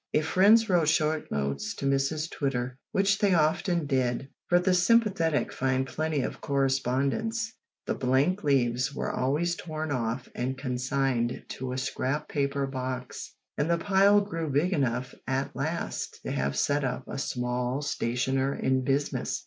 If 0.13 0.25
friends 0.29 0.67
wrote 0.67 0.87
short 0.89 1.31
notes 1.31 1.75
to 1.75 1.85
Mrs 1.85 2.27
Twitter 2.31 2.75
which 2.91 3.19
they 3.19 3.35
often 3.35 3.85
did, 3.85 4.29
for 4.49 4.57
the 4.57 4.73
sympathetic 4.73 5.53
find 5.53 5.85
plenty 5.85 6.21
of 6.21 6.41
correspondents 6.41 7.53
the 7.85 7.93
blank 7.93 8.43
leaves 8.43 8.95
were 8.95 9.11
always 9.11 9.55
torn 9.55 9.91
off 9.91 10.27
and 10.33 10.57
consigned 10.57 11.43
to 11.49 11.71
a 11.71 11.77
scrap 11.77 12.27
paper 12.29 12.65
box, 12.65 13.35
and 13.59 13.69
the 13.69 13.77
pile 13.77 14.21
grew 14.21 14.49
big 14.49 14.73
enough 14.73 15.13
at 15.27 15.55
last 15.55 16.19
to 16.23 16.31
have 16.31 16.57
set 16.57 16.83
up 16.83 17.07
a 17.07 17.19
small 17.19 17.83
stationer 17.83 18.55
in 18.55 18.83
business. 18.83 19.39